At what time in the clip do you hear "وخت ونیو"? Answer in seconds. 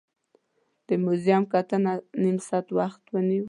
2.79-3.39